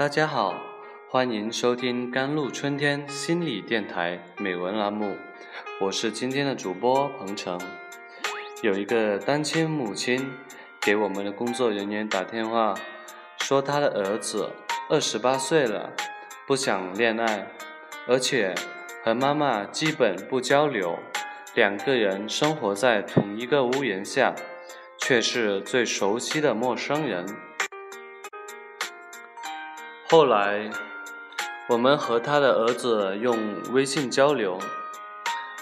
[0.00, 0.54] 大家好，
[1.10, 5.14] 欢迎收听甘露春天心理电台美文栏目，
[5.78, 7.60] 我是今天的主播彭程。
[8.62, 10.32] 有一个单亲母亲
[10.80, 12.74] 给我们的工作人员打电话，
[13.40, 14.50] 说她的儿子
[14.88, 15.92] 二十八岁了，
[16.46, 17.46] 不想恋爱，
[18.08, 18.54] 而且
[19.04, 20.98] 和妈妈基本不交流，
[21.54, 24.34] 两个人生活在同一个屋檐下，
[24.96, 27.26] 却是最熟悉的陌生人。
[30.10, 30.68] 后来，
[31.68, 34.58] 我们和他的儿子用微信交流，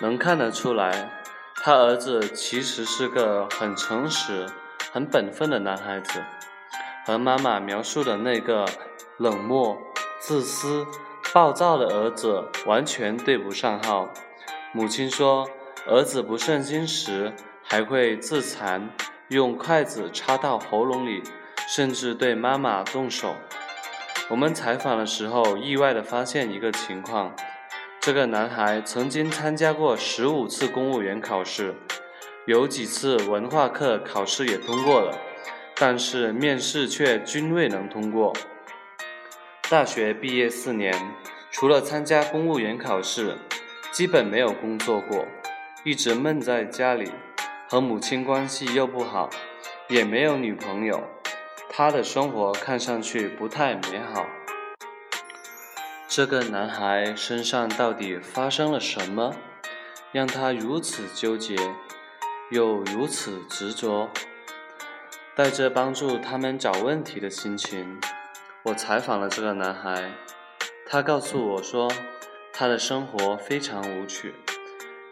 [0.00, 1.22] 能看得出来，
[1.56, 4.46] 他儿子其实是个很诚实、
[4.90, 6.24] 很本分的男孩子，
[7.04, 8.66] 和妈妈描述的那个
[9.18, 9.76] 冷漠、
[10.18, 10.86] 自私、
[11.34, 14.08] 暴躁的儿子完全对不上号。
[14.72, 15.46] 母亲说，
[15.86, 18.88] 儿子不顺心时还会自残，
[19.28, 21.22] 用筷子插到喉咙里，
[21.68, 23.34] 甚至对妈妈动手。
[24.30, 27.34] 我们采访的时候，意外地发现一个情况：
[27.98, 31.74] 这个男孩曾经参加过十五次公务员考试，
[32.46, 35.16] 有几次文化课考试也通过了，
[35.74, 38.34] 但是面试却均未能通过。
[39.70, 40.94] 大学毕业四年，
[41.50, 43.34] 除了参加公务员考试，
[43.92, 45.26] 基本没有工作过，
[45.84, 47.10] 一直闷在家里，
[47.66, 49.30] 和母亲关系又不好，
[49.88, 51.02] 也没有女朋友。
[51.70, 54.26] 他的生活看上去不太美好。
[56.08, 59.36] 这个男孩身上到底发生了什么，
[60.10, 61.54] 让他如此纠结，
[62.50, 64.08] 又如此执着？
[65.36, 68.00] 带着帮助他们找问题的心情，
[68.64, 70.10] 我采访了这个男孩。
[70.86, 71.88] 他告诉我说，
[72.52, 74.34] 他的生活非常无趣，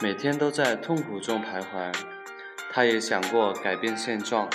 [0.00, 1.94] 每天都在痛苦中徘徊。
[2.72, 4.48] 他也想过改变现状。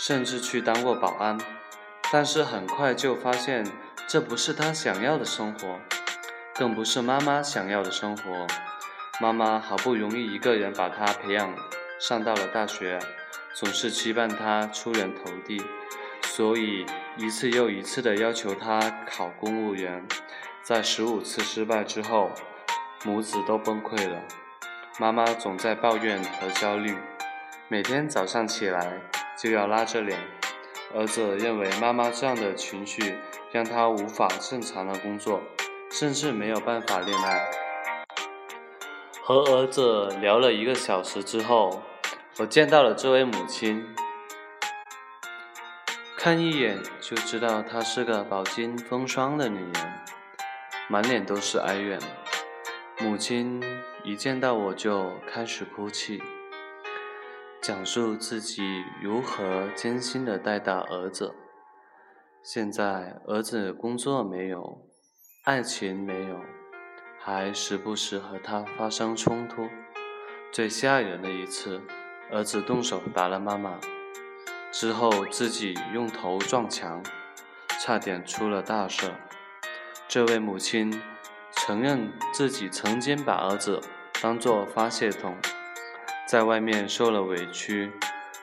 [0.00, 1.36] 甚至去当过保安，
[2.10, 3.70] 但是很快就发现
[4.08, 5.78] 这不是他想要的生活，
[6.54, 8.46] 更不是妈妈想要的生活。
[9.20, 11.54] 妈妈好不容易一个人把他培养
[11.98, 12.98] 上到了大学，
[13.52, 15.62] 总是期盼他出人头地，
[16.22, 16.86] 所以
[17.18, 20.02] 一次又一次的要求他考公务员。
[20.62, 22.30] 在十五次失败之后，
[23.04, 24.22] 母子都崩溃了。
[24.98, 26.96] 妈妈总在抱怨和焦虑，
[27.68, 28.98] 每天早上起来。
[29.42, 30.18] 就要拉着脸。
[30.94, 33.16] 儿子认为妈妈这样的情绪
[33.52, 35.40] 让他无法正常的工作，
[35.90, 37.48] 甚至没有办法恋爱。
[39.22, 41.80] 和儿子聊了一个小时之后，
[42.38, 43.86] 我见到了这位母亲，
[46.16, 49.92] 看一眼就知道她是个饱经风霜的女人，
[50.88, 52.00] 满脸都是哀怨。
[52.98, 53.62] 母亲
[54.02, 56.20] 一见到我就开始哭泣。
[57.62, 61.34] 讲述自己如何艰辛地带大儿子。
[62.42, 64.88] 现在儿子工作没有，
[65.44, 66.40] 爱情没有，
[67.18, 69.68] 还时不时和他发生冲突。
[70.50, 71.82] 最吓人的一次，
[72.30, 73.78] 儿子动手打了妈妈，
[74.72, 77.02] 之后自己用头撞墙，
[77.78, 79.12] 差点出了大事。
[80.08, 80.98] 这位母亲
[81.52, 83.82] 承认自己曾经把儿子
[84.22, 85.36] 当作发泄筒。
[86.30, 87.90] 在外面受了委屈，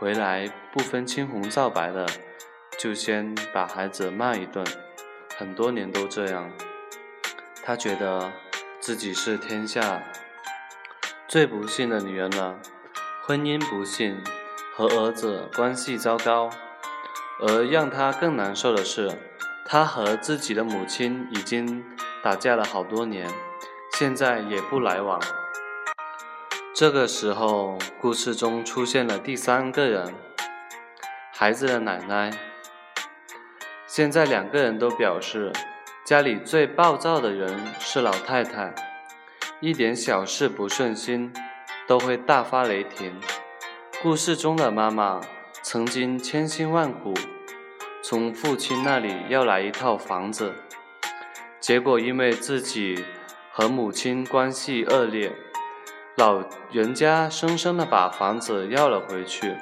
[0.00, 2.04] 回来不分青红皂白的，
[2.76, 4.66] 就先把孩子骂一顿，
[5.36, 6.50] 很多年都这样。
[7.62, 8.32] 他觉得
[8.80, 10.02] 自己是天下
[11.28, 12.58] 最不幸的女人了，
[13.22, 14.20] 婚姻不幸，
[14.74, 16.50] 和儿子关系糟糕。
[17.38, 19.16] 而让他更难受的是，
[19.64, 21.84] 他和自己的母亲已经
[22.24, 23.30] 打架了好多年，
[23.92, 25.20] 现在也不来往。
[26.78, 30.14] 这个时候，故事中出现了第三个人，
[31.32, 32.30] 孩子的奶奶。
[33.88, 35.52] 现在两个人都表示，
[36.04, 38.72] 家里最暴躁的人是老太太，
[39.58, 41.32] 一点小事不顺心
[41.88, 43.18] 都会大发雷霆。
[44.00, 45.20] 故事中的妈妈
[45.62, 47.12] 曾经千辛万苦
[48.04, 50.54] 从父亲那里要来一套房子，
[51.58, 53.04] 结果因为自己
[53.50, 55.32] 和母亲关系恶劣。
[56.18, 56.42] 老
[56.72, 59.54] 人家生生的把房子要了回去，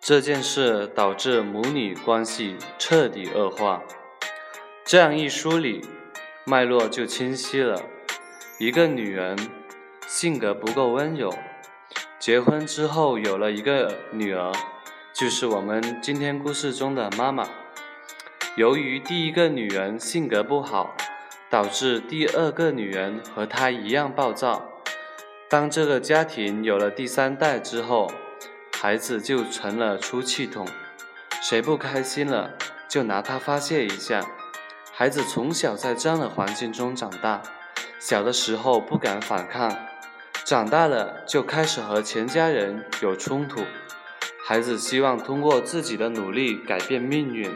[0.00, 3.84] 这件事导致母女关系彻底恶化。
[4.84, 5.86] 这样一梳理，
[6.44, 7.80] 脉络就清晰了。
[8.58, 9.38] 一个女人
[10.08, 11.32] 性格不够温柔，
[12.18, 14.50] 结婚之后有了一个女儿，
[15.12, 17.48] 就是我们今天故事中的妈妈。
[18.56, 20.96] 由于第一个女人性格不好，
[21.48, 24.71] 导致第二个女人和她一样暴躁。
[25.52, 28.10] 当这个家庭有了第三代之后，
[28.80, 30.66] 孩子就成了出气筒，
[31.42, 32.52] 谁不开心了，
[32.88, 34.24] 就拿它发泄一下。
[34.94, 37.42] 孩子从小在这样的环境中长大，
[38.00, 39.76] 小的时候不敢反抗，
[40.42, 43.60] 长大了就开始和全家人有冲突。
[44.42, 47.54] 孩子希望通过自己的努力改变命运，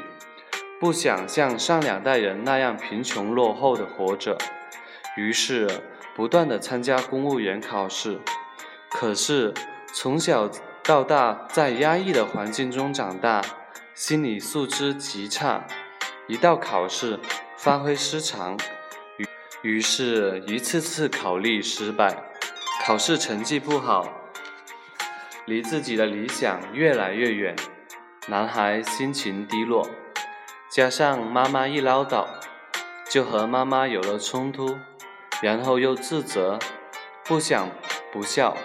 [0.78, 4.36] 不想像上两代人那样贫穷落后的活着，
[5.16, 5.68] 于是
[6.14, 8.20] 不断的参加公务员考试。
[8.90, 9.52] 可是
[9.92, 10.48] 从小
[10.82, 13.42] 到大在压抑的环境中长大，
[13.94, 15.66] 心理素质极差。
[16.28, 17.20] 一到考试，
[17.56, 18.56] 发挥失常，
[19.16, 19.26] 于
[19.62, 22.24] 于是一次次考虑失败，
[22.84, 24.12] 考试成绩不好，
[25.44, 27.54] 离自己的理想越来越远。
[28.26, 29.88] 男孩心情低落，
[30.68, 32.26] 加上妈妈一唠叨，
[33.08, 34.76] 就和妈妈有了冲突，
[35.42, 36.58] 然后又自责，
[37.24, 37.68] 不想
[38.12, 38.56] 不孝，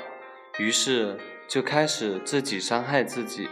[0.58, 3.50] 于是就开始自己伤害自己。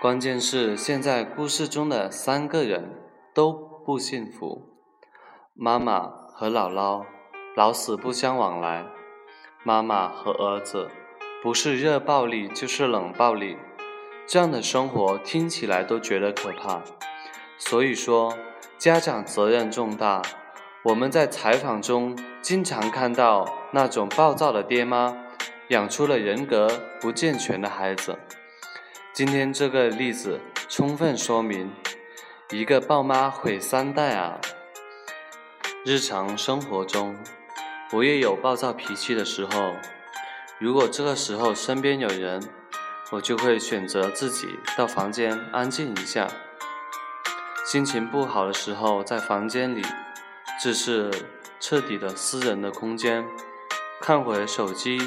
[0.00, 2.90] 关键是现在故事中的三个人
[3.34, 4.78] 都不幸福，
[5.54, 7.04] 妈妈和姥姥
[7.54, 8.86] 老死不相往来，
[9.62, 10.88] 妈妈和儿子
[11.42, 13.58] 不是热暴力就是冷暴力，
[14.26, 16.82] 这样的生活听起来都觉得可怕。
[17.58, 18.34] 所以说
[18.78, 20.22] 家长责任重大。
[20.84, 25.16] 我们在采访中经常看到那种暴躁的爹妈，
[25.68, 26.68] 养出了人格
[27.00, 28.18] 不健全的孩子。
[29.14, 30.38] 今天这个例子
[30.68, 31.72] 充分说明，
[32.50, 34.38] 一个暴妈毁三代啊！
[35.86, 37.16] 日常生活中，
[37.92, 39.72] 我也有暴躁脾气的时候。
[40.58, 42.46] 如果这个时候身边有人，
[43.10, 46.28] 我就会选择自己到房间安静一下。
[47.64, 49.82] 心情不好的时候，在房间里，
[50.62, 51.10] 这是
[51.60, 53.24] 彻底的私人的空间，
[54.00, 54.98] 看会手机，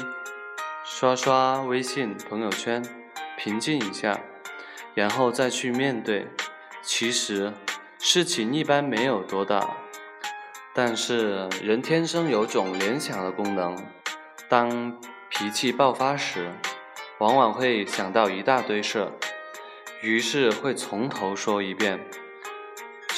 [0.84, 2.82] 刷刷微信朋友圈。
[3.40, 4.20] 平静一下，
[4.94, 6.26] 然后再去面对。
[6.82, 7.52] 其实
[8.00, 9.76] 事情一般没有多大，
[10.74, 13.76] 但是人天生有种联想的功能。
[14.48, 16.50] 当脾气爆发时，
[17.18, 19.06] 往往会想到一大堆事，
[20.02, 22.00] 于是会从头说一遍。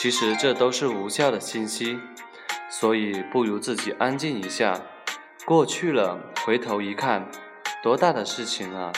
[0.00, 1.98] 其实这都是无效的信息，
[2.70, 4.80] 所以不如自己安静一下。
[5.44, 7.30] 过去了，回头一看，
[7.82, 8.90] 多大的事情啊！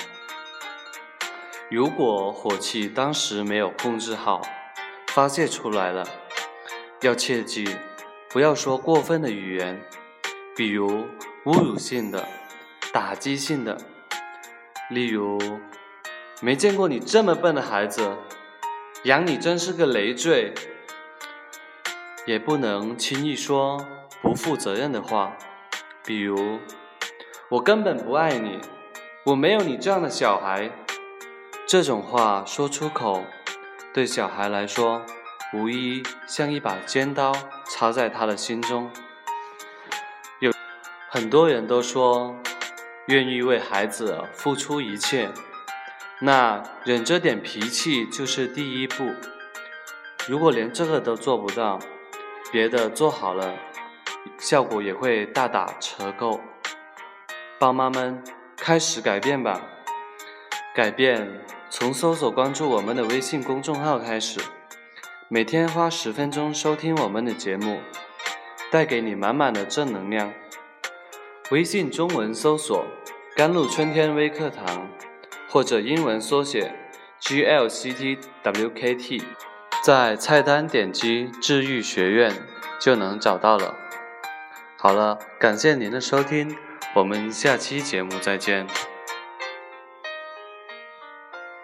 [1.69, 4.43] 如果火气当时没有控制好，
[5.09, 6.07] 发泄出来了，
[7.01, 7.77] 要切记，
[8.31, 9.83] 不要说过分的语言，
[10.55, 11.05] 比如
[11.47, 12.29] 侮辱性的、
[12.93, 13.77] 打击性的，
[14.89, 15.37] 例如
[16.41, 18.17] “没见过你这么笨的孩子，
[19.03, 20.55] 养你真是个累赘”，
[22.25, 23.85] 也不能轻易说
[24.23, 25.37] 不负责任的话，
[26.05, 26.61] 比如
[27.51, 28.61] “我根本不爱你，
[29.25, 30.71] 我没有你这样的小孩”。
[31.67, 33.25] 这种话说出口，
[33.93, 35.03] 对小孩来说，
[35.53, 37.33] 无疑像一把尖刀
[37.69, 38.91] 插在他的心中。
[40.41, 40.53] 有
[41.09, 42.37] 很多人都说，
[43.07, 45.31] 愿意为孩子付出一切，
[46.21, 49.11] 那忍着点脾气就是第一步。
[50.29, 51.81] 如果连这个都做不到，
[52.53, 53.55] 别的做好了，
[54.37, 56.39] 效果也会大打折扣。
[57.59, 58.23] 爸妈们，
[58.59, 59.63] 开始改变吧，
[60.75, 61.41] 改变。
[61.71, 64.39] 从搜索关注我们的微信公众号开始，
[65.29, 67.81] 每天花十分钟收听我们的节目，
[68.71, 70.35] 带给你满满的正能量。
[71.51, 72.85] 微信中文搜索
[73.35, 74.91] “甘露春天微课堂”，
[75.49, 76.75] 或者英文缩写
[77.23, 79.23] “GLCTWKT”，
[79.83, 82.31] 在菜单点击“治愈学院”
[82.83, 83.77] 就能找到了。
[84.77, 86.57] 好了，感谢您的收听，
[86.97, 88.67] 我们下期节目再见。